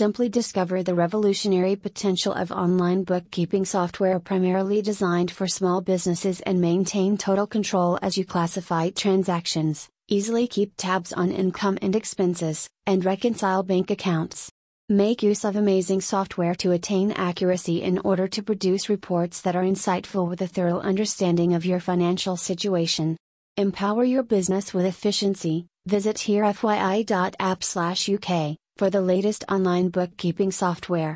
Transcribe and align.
Simply 0.00 0.30
discover 0.30 0.82
the 0.82 0.94
revolutionary 0.94 1.76
potential 1.76 2.32
of 2.32 2.50
online 2.50 3.04
bookkeeping 3.04 3.66
software 3.66 4.18
primarily 4.18 4.80
designed 4.80 5.30
for 5.30 5.46
small 5.46 5.82
businesses 5.82 6.40
and 6.40 6.58
maintain 6.58 7.18
total 7.18 7.46
control 7.46 7.98
as 8.00 8.16
you 8.16 8.24
classify 8.24 8.88
transactions, 8.88 9.90
easily 10.08 10.46
keep 10.46 10.72
tabs 10.78 11.12
on 11.12 11.30
income 11.30 11.76
and 11.82 11.94
expenses, 11.94 12.66
and 12.86 13.04
reconcile 13.04 13.62
bank 13.62 13.90
accounts. 13.90 14.50
Make 14.88 15.22
use 15.22 15.44
of 15.44 15.56
amazing 15.56 16.00
software 16.00 16.54
to 16.54 16.72
attain 16.72 17.12
accuracy 17.12 17.82
in 17.82 17.98
order 17.98 18.26
to 18.28 18.42
produce 18.42 18.88
reports 18.88 19.42
that 19.42 19.54
are 19.54 19.64
insightful 19.64 20.26
with 20.26 20.40
a 20.40 20.48
thorough 20.48 20.80
understanding 20.80 21.52
of 21.52 21.66
your 21.66 21.78
financial 21.78 22.38
situation. 22.38 23.18
Empower 23.58 24.04
your 24.04 24.22
business 24.22 24.72
with 24.72 24.86
efficiency. 24.86 25.66
Visit 25.84 26.16
herefyi.app/uk 26.16 28.56
for 28.80 28.88
the 28.88 29.02
latest 29.14 29.44
online 29.46 29.90
bookkeeping 29.90 30.50
software. 30.50 31.08